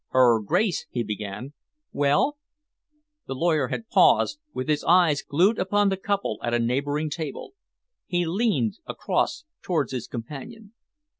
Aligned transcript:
"Her 0.09 0.41
Grace," 0.41 0.87
he 0.89 1.03
began 1.03 1.53
"Well?" 1.91 2.39
The 3.27 3.35
lawyer 3.35 3.67
had 3.67 3.87
paused, 3.87 4.39
with 4.51 4.67
his 4.67 4.83
eyes 4.83 5.21
glued 5.21 5.59
upon 5.59 5.89
the 5.89 5.95
couple 5.95 6.39
at 6.41 6.55
a 6.55 6.59
neighbouring 6.59 7.11
table. 7.11 7.53
He 8.07 8.25
leaned 8.25 8.79
across 8.87 9.43
towards 9.61 9.91
his 9.91 10.07
companion. 10.07 10.73